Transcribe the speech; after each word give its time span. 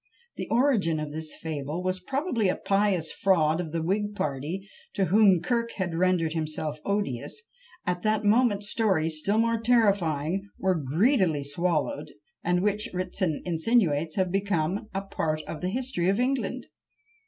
The 0.35 0.47
origin 0.49 0.99
of 0.99 1.11
this 1.11 1.35
fable 1.35 1.83
was 1.83 1.99
probably 1.99 2.49
a 2.49 2.55
pious 2.55 3.11
fraud 3.11 3.61
of 3.61 3.71
the 3.71 3.83
Whig 3.83 4.15
party, 4.15 4.67
to 4.95 5.05
whom 5.13 5.41
Kirk 5.43 5.73
had 5.73 5.93
rendered 5.93 6.33
himself 6.33 6.79
odious; 6.83 7.39
at 7.85 8.01
that 8.01 8.23
moment 8.25 8.63
stories 8.63 9.19
still 9.19 9.37
more 9.37 9.59
terrifying 9.59 10.49
were 10.57 10.73
greedily 10.73 11.43
swallowed, 11.43 12.09
and 12.43 12.63
which, 12.63 12.89
Ritson 12.95 13.43
insinuates, 13.45 14.15
have 14.15 14.31
become 14.31 14.89
a 14.91 15.03
part 15.03 15.43
of 15.43 15.61
the 15.61 15.69
history 15.69 16.09
of 16.09 16.19
England. 16.19 16.65